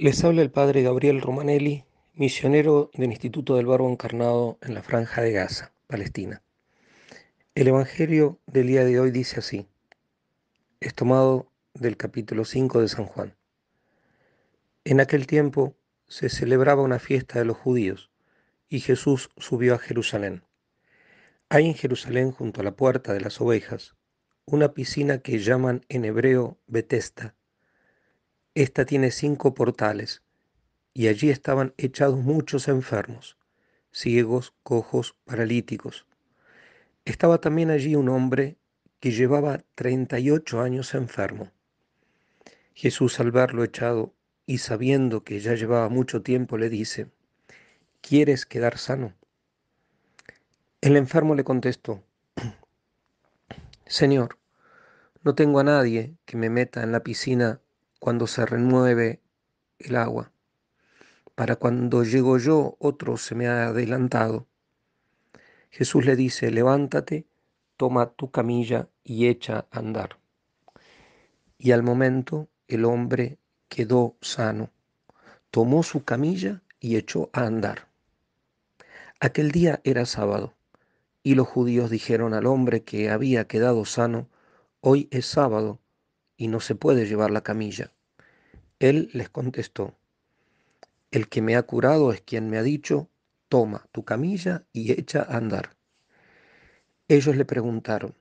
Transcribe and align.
Les 0.00 0.22
habla 0.22 0.42
el 0.42 0.52
padre 0.52 0.82
Gabriel 0.82 1.20
Romanelli, 1.20 1.84
misionero 2.14 2.88
del 2.94 3.10
Instituto 3.10 3.56
del 3.56 3.66
Barbo 3.66 3.90
Encarnado 3.90 4.56
en 4.62 4.74
la 4.74 4.84
Franja 4.84 5.22
de 5.22 5.32
Gaza, 5.32 5.72
Palestina. 5.88 6.40
El 7.56 7.66
Evangelio 7.66 8.38
del 8.46 8.68
día 8.68 8.84
de 8.84 9.00
hoy 9.00 9.10
dice 9.10 9.40
así, 9.40 9.66
es 10.78 10.94
tomado 10.94 11.50
del 11.74 11.96
capítulo 11.96 12.44
5 12.44 12.80
de 12.80 12.86
San 12.86 13.06
Juan. 13.06 13.34
En 14.84 15.00
aquel 15.00 15.26
tiempo 15.26 15.74
se 16.06 16.28
celebraba 16.28 16.82
una 16.82 17.00
fiesta 17.00 17.40
de 17.40 17.46
los 17.46 17.56
judíos 17.56 18.12
y 18.68 18.78
Jesús 18.78 19.30
subió 19.36 19.74
a 19.74 19.78
Jerusalén. 19.80 20.44
Hay 21.48 21.66
en 21.66 21.74
Jerusalén, 21.74 22.30
junto 22.30 22.60
a 22.60 22.64
la 22.64 22.76
puerta 22.76 23.14
de 23.14 23.20
las 23.20 23.40
ovejas, 23.40 23.96
una 24.44 24.74
piscina 24.74 25.18
que 25.18 25.40
llaman 25.40 25.84
en 25.88 26.04
hebreo 26.04 26.56
Betesta 26.68 27.34
esta 28.62 28.84
tiene 28.84 29.12
cinco 29.12 29.54
portales, 29.54 30.22
y 30.92 31.06
allí 31.06 31.30
estaban 31.30 31.74
echados 31.76 32.18
muchos 32.18 32.66
enfermos, 32.66 33.38
ciegos, 33.92 34.52
cojos, 34.64 35.14
paralíticos. 35.24 36.06
Estaba 37.04 37.40
también 37.40 37.70
allí 37.70 37.94
un 37.94 38.08
hombre 38.08 38.56
que 38.98 39.12
llevaba 39.12 39.62
38 39.76 40.60
años 40.60 40.94
enfermo. 40.94 41.52
Jesús 42.74 43.20
al 43.20 43.30
verlo 43.30 43.62
echado 43.62 44.12
y 44.44 44.58
sabiendo 44.58 45.22
que 45.22 45.38
ya 45.38 45.54
llevaba 45.54 45.88
mucho 45.88 46.22
tiempo, 46.22 46.58
le 46.58 46.68
dice, 46.68 47.12
¿quieres 48.00 48.44
quedar 48.44 48.76
sano? 48.76 49.14
El 50.80 50.96
enfermo 50.96 51.36
le 51.36 51.44
contestó, 51.44 52.02
Señor, 53.86 54.36
no 55.22 55.36
tengo 55.36 55.60
a 55.60 55.64
nadie 55.64 56.16
que 56.24 56.36
me 56.36 56.50
meta 56.50 56.82
en 56.82 56.90
la 56.90 57.04
piscina 57.04 57.60
cuando 57.98 58.26
se 58.26 58.46
renueve 58.46 59.20
el 59.78 59.96
agua. 59.96 60.32
Para 61.34 61.56
cuando 61.56 62.02
llego 62.02 62.38
yo, 62.38 62.76
otro 62.78 63.16
se 63.16 63.34
me 63.34 63.46
ha 63.46 63.68
adelantado. 63.68 64.46
Jesús 65.70 66.04
le 66.04 66.16
dice, 66.16 66.50
levántate, 66.50 67.26
toma 67.76 68.10
tu 68.10 68.30
camilla 68.30 68.88
y 69.04 69.28
echa 69.28 69.66
a 69.70 69.78
andar. 69.78 70.18
Y 71.58 71.72
al 71.72 71.82
momento 71.82 72.48
el 72.66 72.84
hombre 72.84 73.38
quedó 73.68 74.16
sano, 74.20 74.70
tomó 75.50 75.82
su 75.82 76.04
camilla 76.04 76.62
y 76.80 76.96
echó 76.96 77.30
a 77.32 77.46
andar. 77.46 77.88
Aquel 79.20 79.50
día 79.50 79.80
era 79.84 80.06
sábado, 80.06 80.54
y 81.22 81.34
los 81.34 81.48
judíos 81.48 81.90
dijeron 81.90 82.34
al 82.34 82.46
hombre 82.46 82.82
que 82.82 83.10
había 83.10 83.46
quedado 83.46 83.84
sano, 83.84 84.28
hoy 84.80 85.08
es 85.10 85.26
sábado, 85.26 85.80
y 86.38 86.48
no 86.48 86.60
se 86.60 86.74
puede 86.74 87.04
llevar 87.04 87.30
la 87.30 87.42
camilla. 87.42 87.92
Él 88.78 89.10
les 89.12 89.28
contestó, 89.28 89.98
el 91.10 91.28
que 91.28 91.42
me 91.42 91.56
ha 91.56 91.62
curado 91.64 92.12
es 92.12 92.22
quien 92.22 92.48
me 92.48 92.58
ha 92.58 92.62
dicho, 92.62 93.10
toma 93.48 93.86
tu 93.92 94.04
camilla 94.04 94.66
y 94.72 94.92
echa 94.92 95.22
a 95.22 95.36
andar. 95.36 95.76
Ellos 97.08 97.36
le 97.36 97.44
preguntaron, 97.44 98.14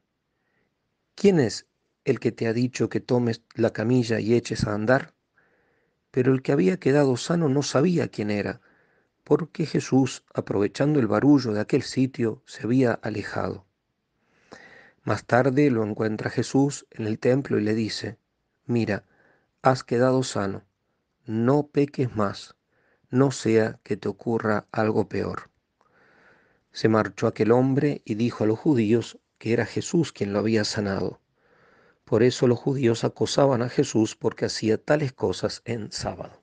¿quién 1.15 1.39
es 1.39 1.67
el 2.05 2.19
que 2.19 2.31
te 2.31 2.47
ha 2.47 2.53
dicho 2.53 2.89
que 2.89 3.01
tomes 3.01 3.43
la 3.53 3.71
camilla 3.71 4.19
y 4.19 4.33
eches 4.33 4.65
a 4.65 4.73
andar? 4.73 5.13
Pero 6.09 6.33
el 6.33 6.41
que 6.41 6.53
había 6.53 6.79
quedado 6.79 7.17
sano 7.17 7.49
no 7.49 7.61
sabía 7.61 8.07
quién 8.07 8.31
era, 8.31 8.61
porque 9.23 9.65
Jesús, 9.65 10.23
aprovechando 10.33 10.99
el 10.99 11.07
barullo 11.07 11.51
de 11.51 11.59
aquel 11.59 11.83
sitio, 11.83 12.41
se 12.45 12.63
había 12.63 12.93
alejado. 12.93 13.66
Más 15.07 15.23
tarde 15.23 15.71
lo 15.71 15.85
encuentra 15.85 16.29
Jesús 16.29 16.85
en 16.91 17.07
el 17.07 17.17
templo 17.17 17.57
y 17.57 17.63
le 17.63 17.73
dice, 17.73 18.17
mira, 18.65 19.05
has 19.61 19.85
quedado 19.85 20.21
sano, 20.21 20.65
no 21.25 21.67
peques 21.67 22.13
más, 22.13 22.57
no 23.09 23.31
sea 23.31 23.79
que 23.83 23.95
te 23.95 24.09
ocurra 24.09 24.67
algo 24.73 25.07
peor. 25.07 25.49
Se 26.73 26.89
marchó 26.89 27.27
aquel 27.27 27.53
hombre 27.53 28.01
y 28.03 28.15
dijo 28.15 28.43
a 28.43 28.47
los 28.47 28.59
judíos 28.59 29.17
que 29.37 29.53
era 29.53 29.65
Jesús 29.65 30.11
quien 30.11 30.33
lo 30.33 30.39
había 30.39 30.65
sanado. 30.65 31.21
Por 32.03 32.21
eso 32.21 32.45
los 32.45 32.59
judíos 32.59 33.05
acosaban 33.05 33.61
a 33.61 33.69
Jesús 33.69 34.17
porque 34.17 34.43
hacía 34.43 34.77
tales 34.77 35.13
cosas 35.13 35.61
en 35.63 35.89
sábado. 35.89 36.41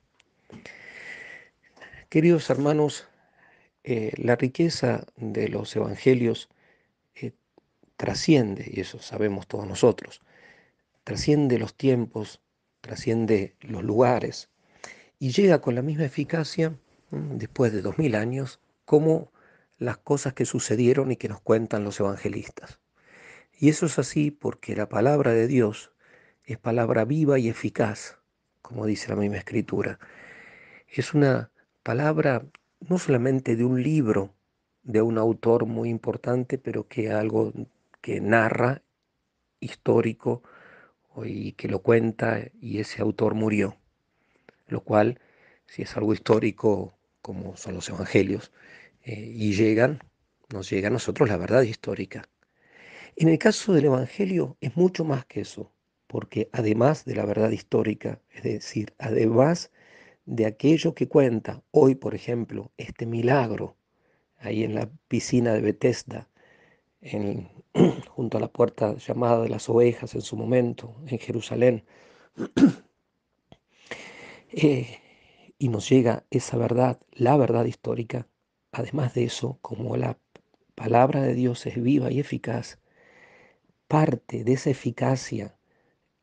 Queridos 2.08 2.48
hermanos, 2.48 3.06
eh, 3.82 4.14
la 4.16 4.36
riqueza 4.36 5.04
de 5.16 5.50
los 5.50 5.76
evangelios 5.76 6.48
trasciende, 7.96 8.70
y 8.72 8.80
eso 8.80 8.98
sabemos 8.98 9.46
todos 9.46 9.66
nosotros, 9.66 10.20
trasciende 11.04 11.58
los 11.58 11.74
tiempos, 11.74 12.40
trasciende 12.80 13.56
los 13.60 13.82
lugares 13.82 14.50
y 15.18 15.30
llega 15.30 15.60
con 15.60 15.74
la 15.74 15.82
misma 15.82 16.04
eficacia 16.04 16.76
después 17.10 17.72
de 17.72 17.82
dos 17.82 17.98
mil 17.98 18.14
años 18.14 18.60
como 18.84 19.32
las 19.78 19.96
cosas 19.98 20.34
que 20.34 20.44
sucedieron 20.44 21.10
y 21.12 21.16
que 21.16 21.28
nos 21.28 21.40
cuentan 21.40 21.84
los 21.84 22.00
evangelistas. 22.00 22.80
Y 23.58 23.68
eso 23.68 23.86
es 23.86 23.98
así 23.98 24.30
porque 24.30 24.76
la 24.76 24.88
palabra 24.88 25.32
de 25.32 25.46
Dios 25.46 25.92
es 26.44 26.58
palabra 26.58 27.04
viva 27.04 27.38
y 27.38 27.48
eficaz, 27.48 28.18
como 28.62 28.86
dice 28.86 29.08
la 29.08 29.16
misma 29.16 29.38
escritura. 29.38 29.98
Es 30.88 31.14
una 31.14 31.50
palabra 31.82 32.44
no 32.80 32.98
solamente 32.98 33.56
de 33.56 33.64
un 33.64 33.82
libro, 33.82 34.34
de 34.82 35.00
un 35.00 35.18
autor 35.18 35.66
muy 35.66 35.88
importante, 35.88 36.58
pero 36.58 36.86
que 36.86 37.10
algo 37.10 37.52
que 38.04 38.20
narra 38.20 38.82
histórico 39.60 40.42
y 41.24 41.52
que 41.52 41.68
lo 41.68 41.78
cuenta 41.78 42.50
y 42.60 42.78
ese 42.80 43.00
autor 43.00 43.32
murió. 43.34 43.78
Lo 44.66 44.82
cual, 44.84 45.20
si 45.64 45.80
es 45.80 45.96
algo 45.96 46.12
histórico 46.12 46.98
como 47.22 47.56
son 47.56 47.76
los 47.76 47.88
evangelios, 47.88 48.52
eh, 49.04 49.32
y 49.34 49.54
llegan, 49.54 50.00
nos 50.52 50.68
llega 50.68 50.88
a 50.88 50.90
nosotros 50.90 51.30
la 51.30 51.38
verdad 51.38 51.62
histórica. 51.62 52.28
En 53.16 53.28
el 53.30 53.38
caso 53.38 53.72
del 53.72 53.86
Evangelio 53.86 54.58
es 54.60 54.76
mucho 54.76 55.06
más 55.06 55.24
que 55.24 55.40
eso, 55.40 55.72
porque 56.06 56.50
además 56.52 57.06
de 57.06 57.14
la 57.14 57.24
verdad 57.24 57.52
histórica, 57.52 58.20
es 58.34 58.42
decir, 58.42 58.92
además 58.98 59.70
de 60.26 60.44
aquello 60.44 60.94
que 60.94 61.08
cuenta 61.08 61.62
hoy, 61.70 61.94
por 61.94 62.14
ejemplo, 62.14 62.70
este 62.76 63.06
milagro 63.06 63.78
ahí 64.36 64.62
en 64.62 64.74
la 64.74 64.90
piscina 65.08 65.54
de 65.54 65.62
Bethesda, 65.62 66.28
junto 68.08 68.38
a 68.38 68.40
la 68.40 68.48
puerta 68.48 68.96
llamada 68.96 69.42
de 69.42 69.48
las 69.48 69.68
ovejas 69.68 70.14
en 70.14 70.22
su 70.22 70.36
momento, 70.36 70.94
en 71.06 71.18
Jerusalén. 71.18 71.84
Eh, 74.56 75.00
y 75.58 75.68
nos 75.68 75.88
llega 75.88 76.26
esa 76.30 76.56
verdad, 76.56 77.00
la 77.10 77.36
verdad 77.36 77.64
histórica. 77.64 78.28
Además 78.70 79.12
de 79.12 79.24
eso, 79.24 79.58
como 79.62 79.96
la 79.96 80.16
palabra 80.76 81.22
de 81.22 81.34
Dios 81.34 81.66
es 81.66 81.82
viva 81.82 82.12
y 82.12 82.20
eficaz, 82.20 82.78
parte 83.88 84.44
de 84.44 84.52
esa 84.52 84.70
eficacia, 84.70 85.56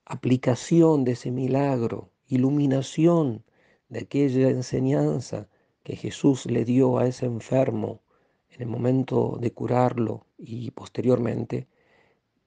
aplicación 0.06 1.04
de 1.04 1.12
ese 1.12 1.30
milagro, 1.30 2.10
iluminación 2.26 3.44
de 3.90 4.00
aquella 4.00 4.50
enseñanza 4.50 5.50
que 5.84 5.98
Jesús 5.98 6.46
le 6.46 6.64
dio 6.64 7.00
a 7.00 7.08
ese 7.08 7.26
enfermo 7.26 8.02
en 8.50 8.62
el 8.62 8.68
momento 8.70 9.38
de 9.42 9.52
curarlo 9.52 10.26
y 10.44 10.72
posteriormente, 10.72 11.68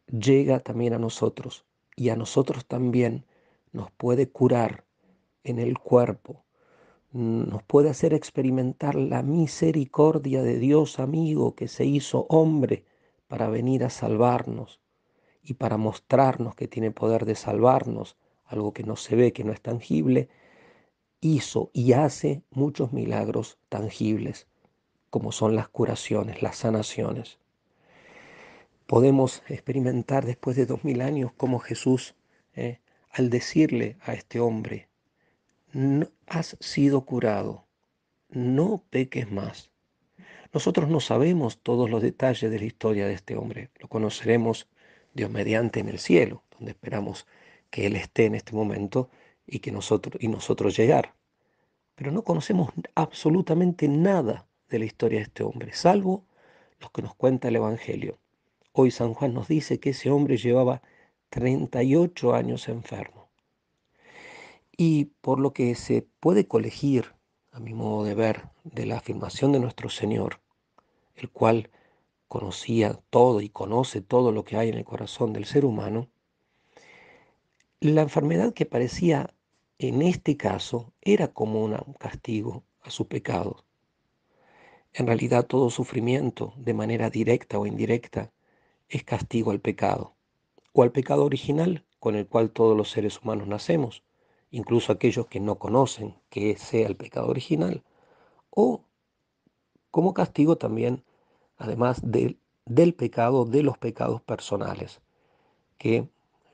llega 0.07 0.61
también 0.61 0.95
a 0.95 0.99
nosotros 0.99 1.65
y 1.97 2.09
a 2.09 2.17
nosotros 2.17 2.67
también 2.67 3.25
nos 3.73 3.91
puede 3.93 4.29
curar 4.29 4.85
en 5.45 5.59
el 5.59 5.79
cuerpo, 5.79 6.45
nos 7.13 7.63
puede 7.63 7.91
hacer 7.91 8.13
experimentar 8.13 8.97
la 8.97 9.23
misericordia 9.23 10.43
de 10.43 10.59
Dios 10.59 10.99
amigo 10.99 11.55
que 11.55 11.69
se 11.69 11.85
hizo 11.85 12.27
hombre 12.29 12.85
para 13.29 13.49
venir 13.49 13.85
a 13.85 13.91
salvarnos 13.91 14.81
y 15.43 15.55
para 15.55 15.77
mostrarnos 15.77 16.57
que 16.57 16.67
tiene 16.67 16.91
poder 16.91 17.25
de 17.25 17.37
salvarnos, 17.37 18.17
algo 18.45 18.73
que 18.73 18.83
no 18.83 18.97
se 18.97 19.15
ve, 19.15 19.33
que 19.33 19.45
no 19.45 19.53
es 19.53 19.61
tangible, 19.61 20.29
hizo 21.21 21.71
y 21.73 21.93
hace 21.93 22.43
muchos 22.51 22.93
milagros 22.93 23.59
tangibles 23.69 24.49
como 25.11 25.31
son 25.31 25.55
las 25.55 25.69
curaciones, 25.69 26.43
las 26.43 26.57
sanaciones. 26.57 27.39
Podemos 28.87 29.43
experimentar 29.49 30.27
después 30.27 30.57
de 30.57 30.67
dos 30.67 30.85
mil 30.85 31.01
años 31.01 31.33
como 31.33 31.59
Jesús, 31.59 32.15
eh, 32.55 32.81
al 33.11 33.31
decirle 33.31 33.97
a 34.03 34.13
este 34.13 34.41
hombre, 34.41 34.89
no, 35.73 36.09
has 36.27 36.59
sido 36.61 37.07
curado, 37.07 37.67
no 38.29 38.85
peques 38.91 39.31
más. 39.31 39.71
Nosotros 40.53 40.91
no 40.91 41.01
sabemos 41.01 41.63
todos 41.63 41.89
los 41.89 42.03
detalles 42.03 42.51
de 42.51 42.59
la 42.59 42.65
historia 42.67 43.07
de 43.07 43.15
este 43.15 43.37
hombre, 43.37 43.71
lo 43.81 43.89
conoceremos 43.89 44.69
Dios 45.15 45.31
mediante 45.31 45.81
en 45.81 45.89
el 45.89 45.99
cielo, 45.99 46.45
donde 46.51 46.73
esperamos 46.73 47.27
que 47.71 47.87
Él 47.87 47.97
esté 47.97 48.27
en 48.27 48.35
este 48.35 48.53
momento 48.53 49.09
y 49.47 49.61
que 49.61 49.73
nosotros 49.73 50.23
y 50.23 50.29
nosotros 50.29 50.77
llegar. 50.77 51.15
Pero 51.95 52.13
no 52.13 52.23
conocemos 52.23 52.71
absolutamente 52.95 53.89
nada 53.89 54.47
de 54.69 54.79
la 54.79 54.85
historia 54.85 55.21
de 55.21 55.25
este 55.25 55.43
hombre, 55.43 55.73
salvo 55.73 56.27
los 56.81 56.91
que 56.91 57.01
nos 57.01 57.15
cuenta 57.15 57.49
el 57.49 57.57
Evangelio. 57.57 58.19
Hoy 58.77 58.91
San 58.91 59.15
Juan 59.15 59.35
nos 59.35 59.47
dice 59.47 59.79
que 59.79 59.91
ese 59.91 60.11
hombre 60.11 60.37
llevaba 60.37 60.83
38 61.31 62.35
años 62.35 62.69
enfermo. 62.69 63.29
Y 64.77 65.13
por 65.21 65.39
lo 65.39 65.53
que 65.53 65.77
se 65.77 66.09
puede 66.19 66.49
colegir, 66.49 67.15
a 67.53 67.61
mi 67.61 67.73
modo 67.73 68.03
de 68.03 68.17
ver, 68.17 68.49
de 68.65 68.85
la 68.87 68.97
afirmación 68.97 69.53
de 69.53 69.61
nuestro 69.61 69.91
Señor, 69.91 70.41
el 71.15 71.31
cual 71.31 71.71
conocía 72.27 72.99
todo 73.11 73.41
y 73.43 73.49
conoce 73.49 74.01
todo 74.01 74.33
lo 74.33 74.45
que 74.45 74.57
hay 74.57 74.71
en 74.71 74.75
el 74.75 74.85
corazón 74.85 75.33
del 75.33 75.45
ser 75.45 75.65
humano, 75.65 76.09
la 77.79 78.03
enfermedad 78.03 78.55
que 78.55 78.67
parecía 78.67 79.33
en 79.79 80.03
este 80.03 80.37
caso 80.37 80.93
era 81.01 81.29
como 81.29 81.63
un 81.63 81.77
castigo 82.01 82.65
a 82.81 82.91
su 82.91 83.07
pecado. 83.07 83.65
En 84.93 85.07
realidad 85.07 85.47
todo 85.47 85.71
sufrimiento, 85.71 86.55
de 86.57 86.75
manera 86.75 87.09
directa 87.09 87.57
o 87.61 87.67
indirecta, 87.67 88.33
es 88.95 89.03
castigo 89.03 89.51
al 89.51 89.59
pecado, 89.61 90.15
o 90.73 90.85
al 90.85 90.93
pecado 90.93 91.25
original 91.25 91.85
con 91.99 92.15
el 92.15 92.29
cual 92.29 92.51
todos 92.51 92.77
los 92.77 92.93
seres 92.93 93.21
humanos 93.21 93.49
nacemos, 93.49 94.05
incluso 94.53 94.93
aquellos 94.93 95.27
que 95.27 95.41
no 95.41 95.59
conocen 95.59 96.15
que 96.31 96.57
sea 96.57 96.87
el 96.87 96.95
pecado 96.95 97.27
original, 97.27 97.83
o 98.51 98.85
como 99.91 100.15
castigo 100.15 100.59
también, 100.59 101.03
además 101.57 102.03
del 102.05 102.95
pecado, 102.95 103.45
de 103.45 103.65
los 103.65 103.79
pecados 103.79 104.23
personales, 104.23 105.01
que 105.77 106.09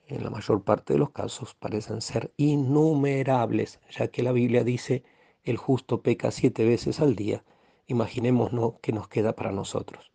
en 0.06 0.24
la 0.24 0.30
mayor 0.30 0.62
parte 0.62 0.94
de 0.94 0.98
los 0.98 1.10
casos 1.10 1.54
parecen 1.54 2.00
ser 2.00 2.32
innumerables, 2.38 3.80
ya 3.90 4.08
que 4.08 4.22
la 4.22 4.32
Biblia 4.32 4.64
dice, 4.64 5.04
el 5.44 5.58
justo 5.58 6.00
peca 6.00 6.30
siete 6.30 6.64
veces 6.64 7.00
al 7.00 7.16
día, 7.16 7.44
imaginémonos 7.86 8.74
que 8.80 8.92
nos 8.92 9.08
queda 9.08 9.34
para 9.34 9.52
nosotros. 9.52 10.10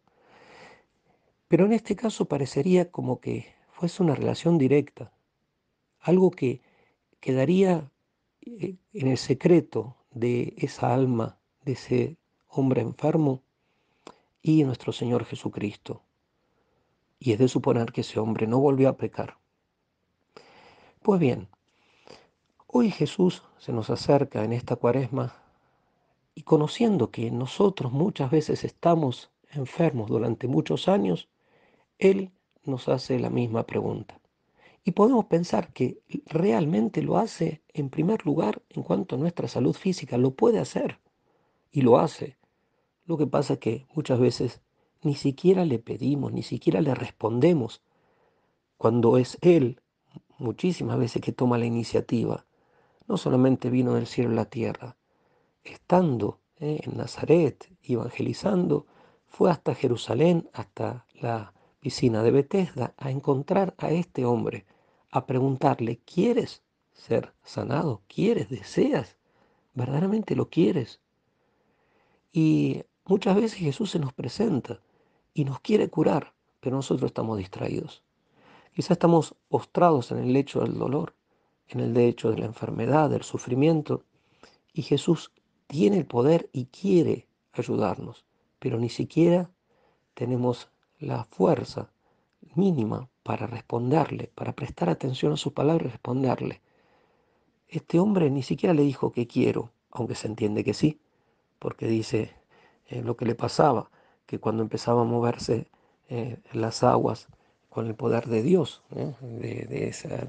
Pero 1.48 1.66
en 1.66 1.74
este 1.74 1.96
caso 1.96 2.26
parecería 2.26 2.92
como 2.92 3.20
que 3.20 3.54
fuese 3.70 4.02
una 4.02 4.16
relación 4.16 4.58
directa, 4.58 5.12
algo 6.00 6.32
que 6.32 6.62
quedaría 7.20 7.92
eh, 8.42 8.76
en 8.94 9.08
el 9.08 9.18
secreto 9.18 9.98
de 10.12 10.54
esa 10.58 10.94
alma, 10.94 11.38
de 11.64 11.74
ese 11.74 12.18
hombre 12.48 12.82
enfermo 12.82 13.44
y 14.42 14.64
nuestro 14.64 14.94
Señor 14.94 15.26
Jesucristo. 15.26 16.04
Y 17.20 17.34
es 17.34 17.40
de 17.40 17.48
suponer 17.48 17.92
que 17.92 18.02
ese 18.02 18.20
hombre 18.20 18.48
no 18.48 18.60
volvió 18.60 18.90
a 18.90 18.98
pecar. 18.98 19.38
Pues 21.02 21.20
bien, 21.20 21.48
hoy 22.68 22.92
Jesús 22.92 23.44
se 23.58 23.72
nos 23.72 23.90
acerca 23.90 24.44
en 24.44 24.54
esta 24.54 24.76
cuaresma 24.76 25.36
y 26.34 26.44
conociendo 26.44 27.12
que 27.12 27.32
nosotros 27.32 27.92
muchas 27.92 28.32
veces 28.32 28.64
estamos 28.64 29.32
enfermos 29.52 30.10
durante 30.10 30.48
muchos 30.48 30.88
años, 30.88 31.30
Él 31.98 32.32
nos 32.64 32.90
hace 32.90 33.20
la 33.20 33.30
misma 33.30 33.66
pregunta. 33.66 34.20
Y 34.84 34.92
podemos 34.92 35.26
pensar 35.26 35.74
que 35.74 36.00
realmente 36.28 37.02
lo 37.02 37.18
hace 37.18 37.64
en 37.74 37.90
primer 37.90 38.26
lugar 38.26 38.62
en 38.70 38.84
cuanto 38.84 39.16
a 39.16 39.18
nuestra 39.18 39.48
salud 39.48 39.74
física. 39.74 40.18
Lo 40.18 40.36
puede 40.36 40.60
hacer 40.60 41.00
y 41.72 41.82
lo 41.82 41.98
hace. 41.98 42.38
Lo 43.06 43.18
que 43.18 43.26
pasa 43.26 43.54
es 43.54 43.60
que 43.60 43.88
muchas 43.96 44.20
veces 44.20 44.62
ni 45.02 45.16
siquiera 45.16 45.66
le 45.66 45.80
pedimos, 45.80 46.34
ni 46.34 46.44
siquiera 46.44 46.82
le 46.82 46.94
respondemos 46.94 47.82
cuando 48.78 49.18
es 49.18 49.38
Él 49.42 49.82
muchísimas 50.38 51.00
veces 51.00 51.22
que 51.22 51.32
toma 51.32 51.58
la 51.58 51.66
iniciativa. 51.66 52.46
No 53.08 53.18
solamente 53.18 53.70
vino 53.70 53.94
del 53.94 54.08
cielo 54.08 54.32
a 54.32 54.36
la 54.36 54.46
tierra, 54.46 54.98
estando 55.64 56.42
eh, 56.58 56.82
en 56.84 56.98
Nazaret, 56.98 57.72
evangelizando, 57.84 58.86
fue 59.28 59.52
hasta 59.52 59.76
Jerusalén, 59.76 60.50
hasta 60.54 61.06
la 61.14 61.55
piscina 61.86 62.24
de 62.24 62.32
Bethesda, 62.32 62.96
a 62.98 63.12
encontrar 63.12 63.76
a 63.78 63.92
este 63.92 64.26
hombre 64.26 64.66
a 65.12 65.28
preguntarle, 65.28 66.00
¿quieres 66.04 66.64
ser 66.94 67.36
sanado? 67.44 68.02
¿Quieres? 68.08 68.50
¿Deseas? 68.50 69.18
¿Verdaderamente 69.76 70.36
lo 70.36 70.50
quieres? 70.50 71.00
Y 72.34 72.82
muchas 73.06 73.36
veces 73.36 73.54
Jesús 73.54 73.92
se 73.92 74.00
nos 74.00 74.14
presenta 74.14 74.82
y 75.36 75.46
nos 75.46 75.60
quiere 75.60 75.88
curar, 75.88 76.34
pero 76.60 76.76
nosotros 76.76 77.10
estamos 77.10 77.38
distraídos. 77.38 78.02
Quizás 78.74 78.90
estamos 78.94 79.36
postrados 79.48 80.12
en 80.12 80.18
el 80.18 80.34
lecho 80.34 80.62
del 80.62 80.80
dolor, 80.80 81.14
en 81.68 81.82
el 81.82 81.94
lecho 81.94 82.32
de 82.32 82.40
la 82.40 82.48
enfermedad, 82.48 83.12
del 83.12 83.22
sufrimiento, 83.22 84.06
y 84.74 84.82
Jesús 84.82 85.32
tiene 85.68 86.00
el 86.00 86.08
poder 86.08 86.50
y 86.52 86.66
quiere 86.66 87.28
ayudarnos, 87.54 88.26
pero 88.58 88.80
ni 88.80 88.90
siquiera 88.90 89.52
tenemos 90.16 90.72
la 91.00 91.26
fuerza 91.26 91.90
mínima 92.56 93.10
para 93.24 93.48
responderle, 93.48 94.32
para 94.36 94.54
prestar 94.54 94.90
atención 94.90 95.34
a 95.34 95.38
sus 95.38 95.54
palabras 95.54 95.88
y 95.88 95.90
responderle. 95.90 96.62
Este 97.68 98.00
hombre 98.00 98.30
ni 98.30 98.44
siquiera 98.44 98.74
le 98.74 98.84
dijo 98.84 99.12
que 99.12 99.28
quiero, 99.28 99.72
aunque 99.92 100.16
se 100.16 100.28
entiende 100.28 100.64
que 100.64 100.74
sí, 100.74 101.00
porque 101.60 101.88
dice 101.88 102.34
eh, 102.88 103.02
lo 103.02 103.18
que 103.18 103.26
le 103.26 103.36
pasaba, 103.36 103.90
que 104.26 104.40
cuando 104.40 104.64
empezaba 104.64 105.02
a 105.02 105.06
moverse 105.06 105.68
eh, 106.10 106.38
las 106.54 106.84
aguas 106.84 107.28
con 107.70 107.88
el 107.88 107.96
poder 107.96 108.28
de 108.28 108.44
Dios, 108.44 108.84
¿eh? 108.96 109.14
de, 109.22 109.88
esa, 109.88 110.28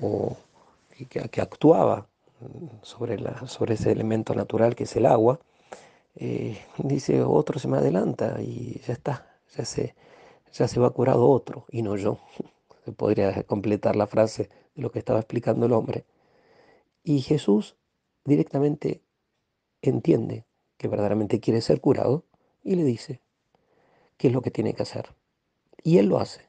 o 0.00 0.36
que, 1.08 1.40
actuaba 1.40 2.06
sobre, 2.82 3.18
la, 3.18 3.46
sobre 3.46 3.74
ese 3.74 3.92
elemento 3.92 4.34
natural 4.34 4.74
que 4.74 4.84
es 4.84 4.96
el 4.96 5.06
agua, 5.06 5.40
dice 6.78 7.22
otro 7.22 7.58
se 7.58 7.66
me 7.66 7.78
adelanta 7.78 8.40
y 8.40 8.80
ya 8.86 8.92
está, 8.92 9.33
ya 9.56 9.64
se, 9.64 9.94
ya 10.52 10.68
se 10.68 10.80
va 10.80 10.90
curado 10.90 11.28
otro 11.28 11.66
y 11.70 11.82
no 11.82 11.96
yo. 11.96 12.18
Se 12.84 12.92
podría 12.92 13.44
completar 13.44 13.96
la 13.96 14.06
frase 14.06 14.50
de 14.74 14.82
lo 14.82 14.90
que 14.90 14.98
estaba 14.98 15.18
explicando 15.18 15.64
el 15.64 15.72
hombre. 15.72 16.04
Y 17.02 17.22
Jesús 17.22 17.76
directamente 18.26 19.00
entiende 19.80 20.44
que 20.76 20.88
verdaderamente 20.88 21.40
quiere 21.40 21.62
ser 21.62 21.80
curado 21.80 22.24
y 22.62 22.74
le 22.74 22.84
dice 22.84 23.20
qué 24.18 24.28
es 24.28 24.34
lo 24.34 24.42
que 24.42 24.50
tiene 24.50 24.74
que 24.74 24.82
hacer. 24.82 25.14
Y 25.82 25.98
él 25.98 26.06
lo 26.06 26.18
hace. 26.18 26.48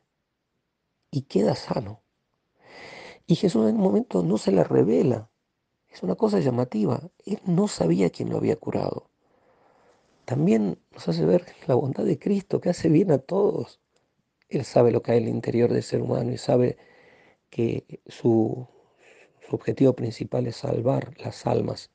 Y 1.10 1.22
queda 1.22 1.56
sano. 1.56 2.02
Y 3.28 3.36
Jesús 3.36 3.70
en 3.70 3.76
un 3.76 3.82
momento 3.82 4.24
no 4.24 4.38
se 4.38 4.52
le 4.52 4.64
revela. 4.64 5.30
Es 5.90 6.04
una 6.04 6.16
cosa 6.16 6.40
llamativa. 6.40 7.02
Él 7.26 7.40
no 7.46 7.68
sabía 7.68 8.10
quién 8.10 8.30
lo 8.30 8.38
había 8.38 8.58
curado. 8.58 9.10
También 10.26 10.80
nos 10.92 11.08
hace 11.08 11.24
ver 11.24 11.46
la 11.68 11.76
bondad 11.76 12.04
de 12.04 12.18
Cristo 12.18 12.60
que 12.60 12.70
hace 12.70 12.90
bien 12.90 13.12
a 13.12 13.20
todos. 13.20 13.80
Él 14.50 14.66
sabe 14.66 14.92
lo 14.92 15.02
que 15.02 15.12
hay 15.12 15.20
en 15.20 15.26
el 15.26 15.30
interior 15.30 15.72
del 15.72 15.84
ser 15.84 16.02
humano 16.02 16.32
y 16.32 16.38
sabe 16.38 16.78
que 17.52 18.02
su, 18.08 18.68
objetivo 19.52 19.94
principal 19.94 20.48
es 20.48 20.58
salvar 20.58 21.14
las 21.20 21.46
almas. 21.46 21.92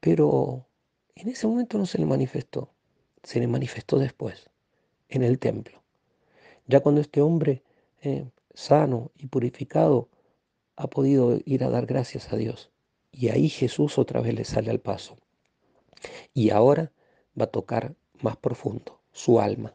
Pero 0.00 0.66
en 1.14 1.28
ese 1.28 1.46
momento 1.46 1.76
no 1.76 1.84
se 1.84 1.98
le 1.98 2.06
manifestó, 2.06 2.72
se 3.22 3.40
le 3.40 3.46
manifestó 3.46 3.98
después, 3.98 4.48
en 5.10 5.22
el 5.22 5.38
templo. 5.38 5.82
Ya 6.66 6.80
cuando 6.80 7.02
este 7.02 7.20
hombre 7.20 7.62
eh, 8.02 8.24
sano 8.54 9.10
y 9.16 9.26
purificado 9.26 10.08
ha 10.76 10.88
podido 10.88 11.38
ir 11.44 11.64
a 11.64 11.70
dar 11.70 11.84
gracias 11.84 12.32
a 12.32 12.36
Dios. 12.36 12.70
Y 13.12 13.28
ahí 13.28 13.48
Jesús 13.50 13.98
otra 13.98 14.20
vez 14.22 14.34
le 14.34 14.44
sale 14.44 14.70
al 14.70 14.80
paso. 14.80 15.18
Y 16.32 16.50
ahora 16.50 16.92
va 17.38 17.44
a 17.44 17.50
tocar 17.50 17.94
más 18.20 18.36
profundo 18.36 19.00
su 19.12 19.40
alma 19.40 19.74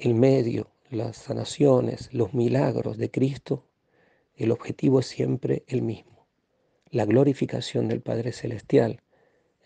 el 0.00 0.14
medio, 0.14 0.70
las 0.90 1.18
sanaciones, 1.18 2.12
los 2.14 2.32
milagros 2.32 2.96
de 2.96 3.10
Cristo, 3.10 3.66
el 4.34 4.50
objetivo 4.50 5.00
es 5.00 5.06
siempre 5.06 5.62
el 5.66 5.82
mismo, 5.82 6.26
la 6.90 7.04
glorificación 7.04 7.86
del 7.86 8.00
Padre 8.00 8.32
Celestial 8.32 9.02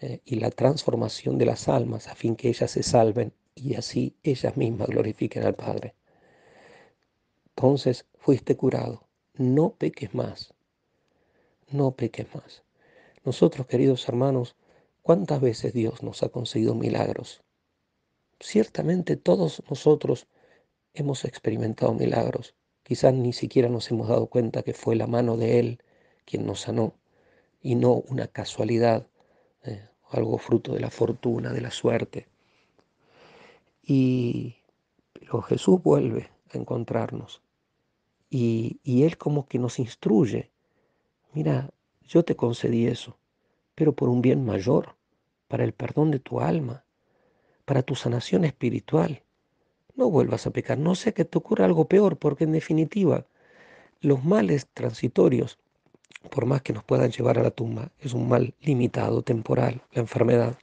eh, 0.00 0.20
y 0.24 0.40
la 0.40 0.50
transformación 0.50 1.38
de 1.38 1.46
las 1.46 1.68
almas 1.68 2.08
a 2.08 2.16
fin 2.16 2.34
que 2.34 2.48
ellas 2.48 2.72
se 2.72 2.82
salven 2.82 3.32
y 3.54 3.76
así 3.76 4.16
ellas 4.24 4.56
mismas 4.56 4.88
glorifiquen 4.88 5.44
al 5.44 5.54
Padre. 5.54 5.94
Entonces 7.50 8.04
fuiste 8.18 8.56
curado, 8.56 9.06
no 9.34 9.70
peques 9.70 10.14
más, 10.14 10.52
no 11.70 11.92
peques 11.92 12.26
más. 12.34 12.64
Nosotros, 13.24 13.68
queridos 13.68 14.08
hermanos, 14.08 14.56
¿cuántas 15.04 15.40
veces 15.42 15.74
Dios 15.74 16.02
nos 16.02 16.22
ha 16.22 16.30
concedido 16.30 16.74
milagros? 16.74 17.44
Ciertamente 18.40 19.16
todos 19.16 19.62
nosotros 19.68 20.26
hemos 20.94 21.26
experimentado 21.26 21.92
milagros. 21.92 22.56
Quizás 22.82 23.12
ni 23.12 23.34
siquiera 23.34 23.68
nos 23.68 23.90
hemos 23.90 24.08
dado 24.08 24.26
cuenta 24.28 24.62
que 24.62 24.72
fue 24.72 24.96
la 24.96 25.06
mano 25.06 25.36
de 25.36 25.60
Él 25.60 25.82
quien 26.24 26.46
nos 26.46 26.62
sanó 26.62 26.94
y 27.60 27.74
no 27.74 27.92
una 28.08 28.28
casualidad, 28.28 29.06
eh, 29.62 29.86
algo 30.08 30.38
fruto 30.38 30.72
de 30.72 30.80
la 30.80 30.90
fortuna, 30.90 31.52
de 31.52 31.60
la 31.60 31.70
suerte. 31.70 32.26
Y 33.82 34.56
pero 35.12 35.42
Jesús 35.42 35.82
vuelve 35.82 36.30
a 36.52 36.56
encontrarnos 36.56 37.42
y, 38.30 38.80
y 38.82 39.02
Él 39.02 39.18
como 39.18 39.46
que 39.46 39.58
nos 39.58 39.78
instruye. 39.78 40.50
Mira, 41.34 41.70
yo 42.00 42.24
te 42.24 42.36
concedí 42.36 42.86
eso, 42.86 43.18
pero 43.74 43.92
por 43.92 44.08
un 44.08 44.22
bien 44.22 44.44
mayor, 44.44 44.96
para 45.48 45.64
el 45.64 45.72
perdón 45.72 46.10
de 46.10 46.18
tu 46.18 46.40
alma, 46.40 46.84
para 47.64 47.82
tu 47.82 47.94
sanación 47.94 48.44
espiritual. 48.44 49.22
No 49.96 50.10
vuelvas 50.10 50.46
a 50.46 50.50
pecar, 50.50 50.78
no 50.78 50.94
sea 50.94 51.12
que 51.12 51.24
te 51.24 51.38
ocurra 51.38 51.64
algo 51.64 51.86
peor, 51.86 52.16
porque 52.16 52.44
en 52.44 52.52
definitiva 52.52 53.26
los 54.00 54.24
males 54.24 54.66
transitorios 54.72 55.58
por 56.30 56.46
más 56.46 56.62
que 56.62 56.72
nos 56.72 56.84
puedan 56.84 57.10
llevar 57.10 57.38
a 57.38 57.42
la 57.42 57.50
tumba. 57.50 57.90
Es 58.00 58.14
un 58.14 58.28
mal 58.28 58.54
limitado, 58.60 59.22
temporal, 59.22 59.82
la 59.92 60.00
enfermedad. 60.02 60.58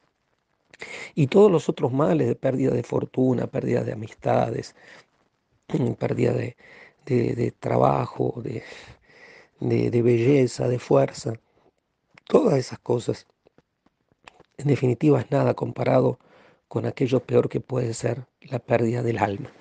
Y 1.13 1.27
todos 1.27 1.51
los 1.51 1.70
otros 1.70 1.91
males 1.91 2.27
de 2.27 2.36
pérdida 2.36 2.72
de 2.72 2.84
fortuna, 2.84 3.48
pérdida 3.48 3.84
de 3.84 3.94
amistades, 3.94 4.75
pérdida 6.00 6.34
de, 6.34 7.53
trabajo, 7.60 8.41
de 8.41 10.01
belleza, 10.01 10.68
de 10.68 10.80
fuerza, 10.80 11.34
todas 12.31 12.53
esas 12.53 12.79
cosas, 12.79 13.27
en 14.55 14.67
definitiva 14.67 15.19
es 15.19 15.29
nada 15.31 15.53
comparado 15.53 16.17
con 16.69 16.85
aquello 16.85 17.19
peor 17.19 17.50
que 17.50 17.59
puede 17.59 17.93
ser 17.93 18.25
la 18.39 18.59
pérdida 18.59 19.03
del 19.03 19.17
alma, 19.17 19.51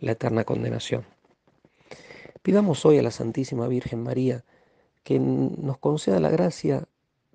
la 0.00 0.12
eterna 0.12 0.44
condenación. 0.44 1.06
Pidamos 2.42 2.84
hoy 2.84 2.98
a 2.98 3.02
la 3.02 3.10
Santísima 3.10 3.68
Virgen 3.68 4.02
María 4.02 4.44
que 5.02 5.18
nos 5.18 5.78
conceda 5.78 6.20
la 6.20 6.28
gracia 6.28 6.86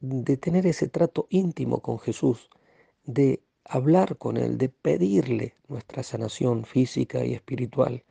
de 0.02 0.38
tener 0.38 0.68
ese 0.68 0.88
trato 0.88 1.26
íntimo 1.32 1.80
con 1.80 1.98
Jesús, 1.98 2.48
de 3.06 3.42
hablar 3.64 4.18
con 4.18 4.38
Él, 4.38 4.60
de 4.60 4.70
pedirle 4.70 5.56
nuestra 5.68 6.04
sanación 6.04 6.64
física 6.64 7.26
y 7.26 7.34
espiritual, 7.34 8.04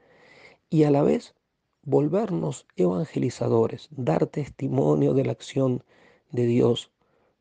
y 0.70 0.82
a 0.82 0.90
la 0.90 1.02
vez 1.02 1.36
volvernos 1.84 2.66
evangelizadores, 2.74 3.86
dar 3.92 4.26
testimonio 4.26 5.14
de 5.14 5.24
la 5.24 5.30
acción 5.30 5.84
de 6.34 6.46
Dios, 6.46 6.90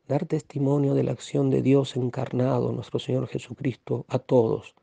dar 0.06 0.24
testimonio 0.24 0.94
de 0.94 1.02
la 1.02 1.10
acción 1.10 1.50
de 1.50 1.62
Dios 1.62 1.96
encarnado, 1.96 2.70
nuestro 2.70 3.00
Señor 3.00 3.26
Jesucristo, 3.26 4.04
a 4.08 4.20
todos, 4.20 4.76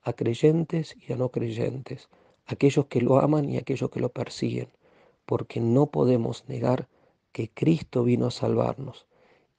a 0.00 0.14
creyentes 0.14 0.96
y 1.06 1.12
a 1.12 1.16
no 1.16 1.28
creyentes, 1.28 2.08
aquellos 2.46 2.86
que 2.86 3.02
lo 3.02 3.18
aman 3.18 3.50
y 3.50 3.58
aquellos 3.58 3.90
que 3.90 4.00
lo 4.00 4.08
persiguen, 4.08 4.70
porque 5.26 5.60
no 5.60 5.88
podemos 5.88 6.48
negar 6.48 6.88
que 7.30 7.50
Cristo 7.50 8.04
vino 8.04 8.28
a 8.28 8.30
salvarnos 8.30 9.06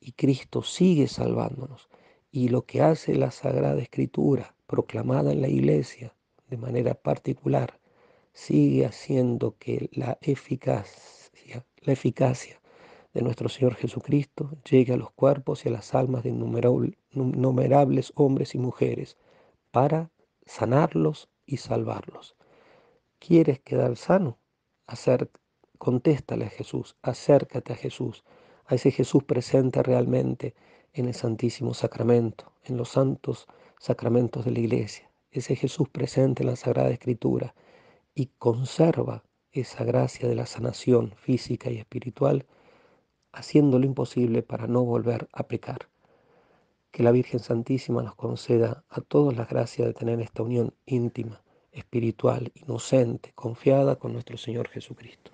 y 0.01 0.13
Cristo 0.13 0.63
sigue 0.63 1.07
salvándonos. 1.07 1.87
Y 2.31 2.49
lo 2.49 2.65
que 2.65 2.81
hace 2.81 3.13
la 3.13 3.29
Sagrada 3.29 3.79
Escritura, 3.79 4.55
proclamada 4.65 5.31
en 5.31 5.41
la 5.41 5.49
Iglesia 5.49 6.15
de 6.47 6.57
manera 6.57 6.95
particular, 6.95 7.79
sigue 8.33 8.87
haciendo 8.87 9.55
que 9.59 9.89
la 9.93 10.17
eficacia, 10.21 11.63
la 11.81 11.93
eficacia 11.93 12.58
de 13.13 13.21
nuestro 13.21 13.49
Señor 13.49 13.75
Jesucristo 13.75 14.51
llegue 14.69 14.93
a 14.93 14.97
los 14.97 15.11
cuerpos 15.11 15.65
y 15.65 15.69
a 15.69 15.71
las 15.71 15.95
almas 15.95 16.23
de 16.23 16.29
innumerables 16.29 18.13
hombres 18.15 18.55
y 18.55 18.59
mujeres 18.59 19.17
para 19.71 20.11
sanarlos 20.45 21.29
y 21.45 21.57
salvarlos. 21.57 22.35
¿Quieres 23.19 23.59
quedar 23.59 23.95
sano? 23.97 24.37
Hacer 24.87 25.29
Contéstale 25.79 26.43
a 26.43 26.49
Jesús, 26.49 26.97
acércate 27.01 27.71
a 27.71 27.75
Jesús, 27.77 28.25
a 28.65 28.75
ese 28.75 28.91
Jesús 28.91 29.23
presente 29.23 29.81
realmente 29.81 30.53
en 30.91 31.05
el 31.05 31.13
Santísimo 31.13 31.73
Sacramento, 31.73 32.51
en 32.65 32.75
los 32.75 32.89
santos 32.89 33.47
sacramentos 33.79 34.43
de 34.43 34.51
la 34.51 34.59
Iglesia, 34.59 35.09
ese 35.31 35.55
Jesús 35.55 35.87
presente 35.87 36.43
en 36.43 36.49
la 36.49 36.57
Sagrada 36.57 36.89
Escritura 36.89 37.55
y 38.13 38.25
conserva 38.37 39.23
esa 39.53 39.85
gracia 39.85 40.27
de 40.27 40.35
la 40.35 40.45
sanación 40.45 41.13
física 41.15 41.71
y 41.71 41.77
espiritual, 41.77 42.45
haciendo 43.31 43.79
lo 43.79 43.85
imposible 43.85 44.43
para 44.43 44.67
no 44.67 44.83
volver 44.83 45.27
a 45.33 45.43
pecar. 45.43 45.89
Que 46.91 47.03
la 47.03 47.11
Virgen 47.11 47.39
Santísima 47.39 48.01
nos 48.01 48.15
conceda 48.15 48.83
a 48.89 49.01
todos 49.01 49.35
las 49.35 49.49
gracias 49.49 49.87
de 49.87 49.93
tener 49.93 50.19
esta 50.21 50.43
unión 50.43 50.73
íntima, 50.85 51.41
espiritual, 51.71 52.51
inocente, 52.55 53.31
confiada 53.35 53.97
con 53.97 54.13
nuestro 54.13 54.37
Señor 54.37 54.67
Jesucristo. 54.69 55.31